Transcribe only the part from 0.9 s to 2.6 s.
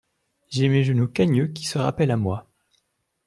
cagneux qui se rappellent à moi.